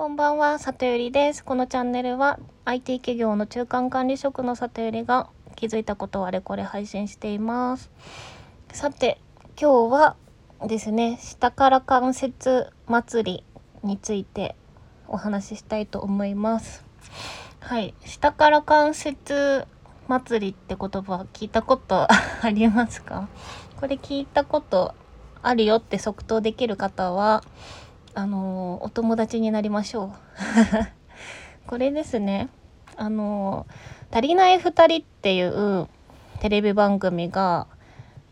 [0.00, 1.44] こんばんは、里ゆりです。
[1.44, 7.90] このチャンネルは IT 企業の中間管理職の里ゆりが気づいたことをあれこれ配信しています。
[8.72, 9.20] さて、
[9.60, 10.16] 今日は
[10.66, 13.44] ですね、下から関節祭り
[13.86, 14.56] について
[15.06, 16.82] お話ししたいと思います。
[17.60, 19.66] はい、下から関節
[20.08, 23.28] 祭りって言葉聞いたことありますか？
[23.78, 24.94] これ聞いたこと
[25.42, 27.44] あるよって即答できる方は
[28.14, 30.10] あのお友達になりましょう。
[31.66, 32.48] これですね。
[32.96, 33.66] あの
[34.10, 35.88] 「足りない2人」っていう
[36.40, 37.66] テレビ番組が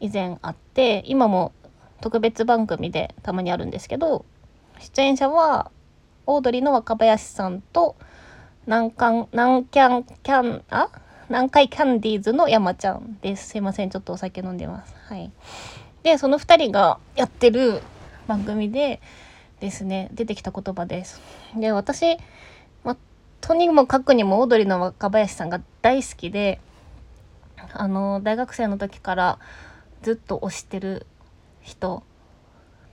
[0.00, 1.52] 以前あって今も
[2.00, 4.24] 特別番組でたまにあるんですけど
[4.78, 5.70] 出演者は
[6.26, 7.96] オードリーの若林さんと
[8.66, 10.88] 南韓南キャンキャンあ？
[11.28, 13.48] 南海キャンディーズの山ちゃんです。
[13.48, 14.94] すいませんちょっとお酒飲んでます。
[15.08, 15.30] はい。
[16.02, 17.82] でその2人がやってる
[18.26, 19.00] 番組で
[19.60, 20.08] ですね。
[20.12, 21.20] 出てきた言葉です。
[21.56, 22.16] で私、
[22.84, 22.96] ま、
[23.40, 26.60] とにもかくにもオードリーの若林さんが大好きで
[27.72, 29.38] あの大学生の時から
[30.02, 31.06] ずっと推してる
[31.60, 32.02] 人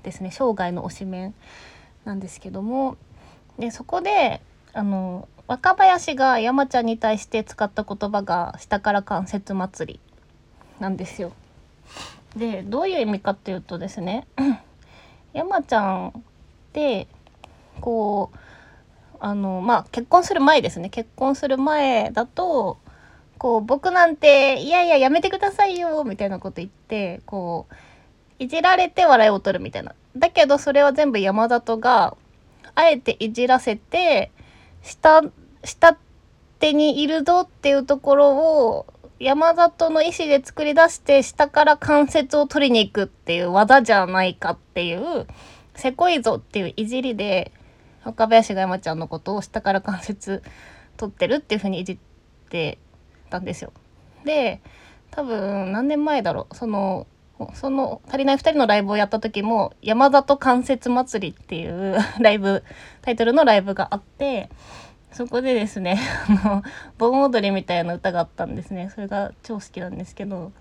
[0.03, 0.31] ですね。
[0.31, 1.35] 生涯の推しメン
[2.03, 2.97] なんですけども。
[3.57, 4.41] でそこで
[4.73, 9.99] あの若林が山ちゃんに対して使った言葉が「下から関節祭り」
[10.79, 11.31] なんですよ。
[12.35, 14.27] でどういう意味かっていうとですね
[15.33, 16.23] 山ちゃん
[16.75, 17.07] って
[17.79, 18.37] こう
[19.21, 20.89] あのまあ結婚する前ですね。
[20.89, 22.77] 結婚する前だと
[23.37, 29.95] こう僕なんていやいややめてくださいよみたいなこと言ってこういじられて笑いを取るみたいな。
[30.17, 32.17] だけどそれは全部山里が
[32.75, 34.31] あえていじらせて
[34.81, 35.21] 下
[35.63, 35.97] 下
[36.59, 38.85] 手にいるぞっていうところを
[39.19, 45.25] 山里の意思で作り出して下から関節を取りに行くっていう技じゃないかっていう
[45.75, 47.51] せこいぞっていういじりで
[48.03, 50.43] 若林が山ちゃんのことを下から関節
[50.97, 51.97] 取ってるっていう風にいじっ
[52.49, 52.77] て
[53.29, 53.73] たんですよ。
[54.23, 54.61] で
[55.11, 56.55] 多分何年前だろう。
[56.55, 57.07] その
[57.53, 62.63] その足りない2人のライブをやった時も「山里関節祭り」っていう ライブ
[63.01, 64.49] タイトルのライブがあって
[65.11, 65.99] そこでですね
[66.29, 66.63] あの
[66.97, 68.89] 盆踊りみたいな歌があったんですね。
[68.93, 70.51] それが超好きなんですけど。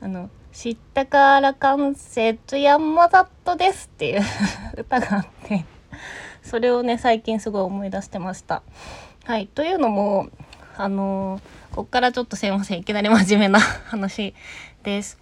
[0.00, 4.22] あの「知ったから関節山里です」っていう
[4.78, 5.64] 歌があって
[6.42, 8.62] それをね最近すごい思い出してました。
[9.24, 10.28] はいというのも
[10.76, 11.40] あの
[11.72, 14.34] こっからちょっとすいませんいきなり真面目な話
[14.82, 15.18] です。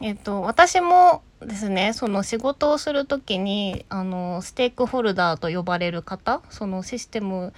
[0.00, 7.52] えっと私もですねその仕事をする時にあのステークホルダーと呼ばれる方そのシステム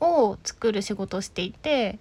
[0.00, 1.98] を作る仕事をしていて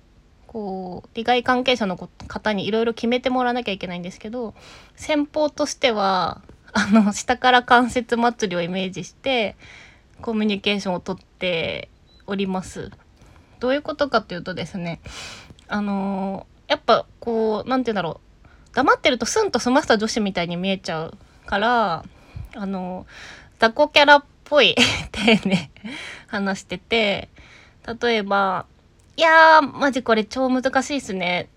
[0.53, 4.53] こう利害関係者の方にいろいろ決めてもらわなきゃいけないんですけど
[4.96, 6.44] 先方としては
[6.74, 9.56] あの下から関節祭りをイメージして
[10.22, 11.90] コミュニケーションをとって
[12.28, 12.92] おります。
[13.59, 15.00] どういうことかというとですね
[15.68, 22.03] あのやっぱこう何て言うんだろう黙ってるとスンと済ませた女子みたいに見えちゃうから
[22.56, 23.06] あの
[23.59, 24.75] 雑魚キャラっぽい
[25.13, 25.69] 体で
[26.28, 27.30] 話してて
[28.02, 28.66] 例えば
[29.16, 31.50] 「いやーマジこれ超難しいっすね。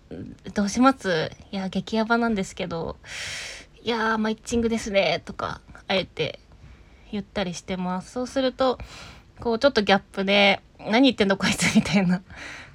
[0.52, 1.30] どうします？
[1.52, 2.96] いや激ヤバなんですけど。
[3.82, 6.40] いやーマイッチングですね」とかあえて
[7.12, 8.12] 言ったりしてます。
[8.12, 8.78] そうすると
[9.40, 12.20] こうちょっとギャップで「何言ってんのこいつ」みたいな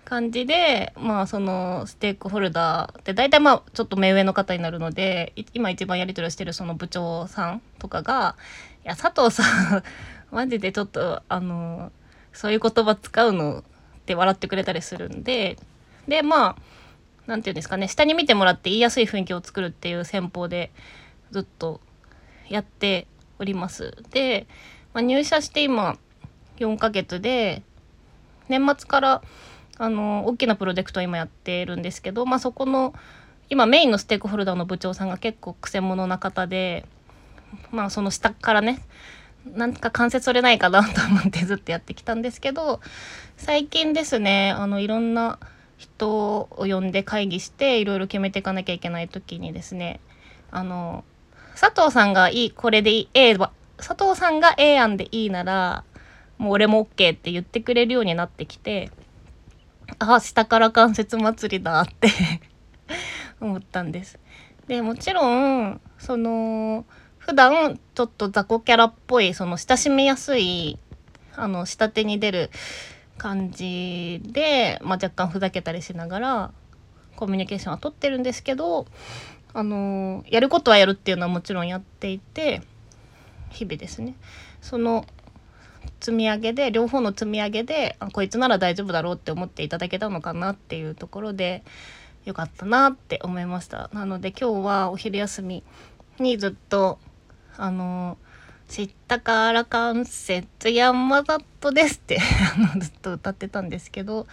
[0.03, 8.35] 感じでまあそのステークホルダーって大体まあちょっと目上の方になるので今一番やり取りをしてるその部長さんとかが
[8.83, 9.43] 「いや佐藤さ
[9.77, 9.83] ん
[10.31, 11.91] マジでちょっとあの
[12.33, 13.63] そういう言葉使うの」
[14.11, 15.57] って笑ってくれたりするんで
[16.07, 16.55] でまあ
[17.27, 20.71] 何て言うんですかね下に見てもらって言いやすい雰囲気を作るっていう戦法で
[21.31, 21.79] ずっと
[22.49, 23.07] やって
[23.39, 23.95] おります。
[24.11, 24.47] で、
[24.93, 25.97] まあ、入社して今
[26.57, 27.63] 4ヶ月で
[28.49, 29.21] 年末から
[29.77, 32.93] あの大きなプロジェクトを今やってるんですけど、まあ、そこの
[33.49, 36.85] 今メインのステークホルダーの部長さんが結構くせ者な方で
[37.71, 38.81] まあその下からね
[39.45, 42.79] なんか関節取れないかなと思ってずっとやってきたんですけど
[43.37, 45.39] 最近ですねあのいろんな
[45.77, 49.99] 人を呼んで会議していろいろ決めていかなきゃいけない時にですね
[50.51, 51.03] あの
[51.59, 55.83] 佐藤さんがいいこれでいい A は佐藤さんが A 案でいいなら
[56.37, 58.91] もう俺も OK って言ってくれるようになってきて
[59.99, 62.09] あ下から関節祭りだって
[63.41, 64.19] 思ったんです。
[64.67, 66.85] でもちろんその
[67.21, 70.79] 普段ちょっと雑魚キャラっぽいその親しみやすい
[71.35, 72.49] あの下手に出る
[73.17, 76.51] 感じで、まあ、若干ふざけたりしながら
[77.15, 78.87] コミュニケーションは取ってるんですけど
[79.53, 82.61] あのやることはやるっていうのはもちろんやっていて
[83.49, 84.15] 日々ですね。
[84.61, 85.05] その
[85.99, 91.63] 積み上げで両方の積み上げであこいつなら大丈夫だろうって思っていただけたのかなっていうところで
[92.25, 93.89] よかったなって思いました。
[93.93, 95.63] なので今日はお昼休み
[96.17, 96.97] にずっと
[97.57, 98.17] あの
[98.67, 102.19] 知ったから関節山里ですって
[102.79, 104.27] ずっと歌ってたんですけど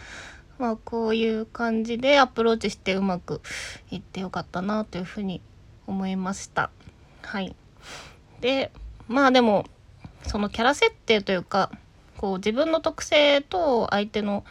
[0.58, 3.40] まあこういう感じでアプローチしてうまく
[3.90, 5.40] いってよかったなというふうに
[5.86, 6.70] 思いました。
[7.22, 7.56] はい。
[8.40, 8.70] で
[9.08, 9.66] まあでも
[10.24, 11.70] そのキャラ設定というか
[12.16, 14.44] こう自分の特性と相手の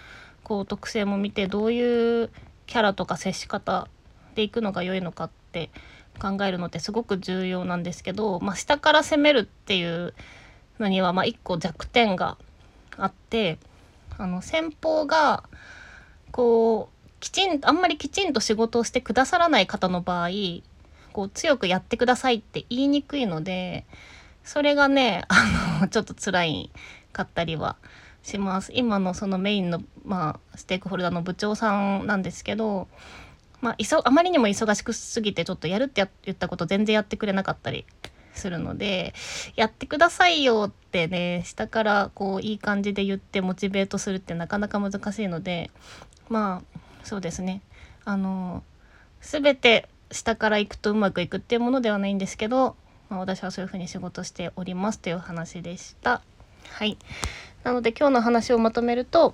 [0.43, 2.31] こう特性も見てどういう
[2.65, 3.87] キャラとか接し方
[4.35, 5.69] でいくのが良いのかって
[6.17, 10.13] 考えるのってすごく重要なんですけど、まあ、下から攻めるっていう
[10.79, 12.37] のにはまあ一個弱点が
[12.97, 13.57] あって
[14.17, 15.43] あの先方が
[16.31, 20.29] こうきちんあんまりきちんと仕事をしてくださらない方の場合
[21.13, 23.85] こう強くやってくださいって言いにくいので
[24.43, 26.71] それがねあの ちょっと辛い
[27.11, 27.75] かったりは
[28.23, 28.71] します。
[28.73, 32.87] 今のそのメインの、まあ、ステークホルダーの部長さんなんですけど、
[33.61, 37.85] まあ、あまりにも忙しくすぎてちょっとやるって言ったこと全然やってくれなかったり
[38.33, 39.15] するので
[39.55, 45.71] やってくださいよってね下からこういい感じで言ってモチベートするってなかなか難しいので
[46.29, 47.61] まあそうですね
[48.05, 48.63] あの
[49.21, 52.75] 全て下から行くとうまくいくっていうものではないんですけど
[53.09, 56.21] まあ、私はそういうふうに仕事しておりますという話でした。
[56.69, 56.97] はい。
[57.63, 59.33] なので今日の話をまとめると、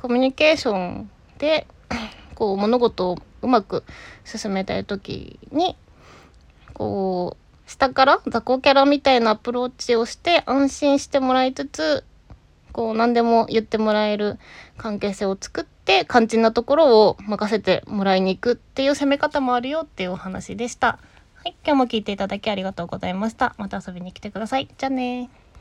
[0.00, 1.66] コミュニケーションで、
[2.34, 3.84] こう物事をうまく
[4.24, 5.76] 進めたい時に、
[6.72, 12.04] こう、下から雑魚キャラみたいなアプローチをして安心してもらいつつ、
[12.72, 14.38] こう何でも言ってもらえる
[14.78, 20.98] 関係性を作って肝心なところを任せてもらいに行くっていう攻め方もあるよっていうお話でした。
[21.34, 23.54] はい、今日も聞いていただきありがとうございました。
[23.58, 24.68] また遊びに来てください。
[24.78, 25.28] じゃあね